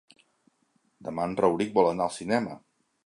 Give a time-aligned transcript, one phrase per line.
[1.09, 2.57] Demà en Rauric vol anar al cinema.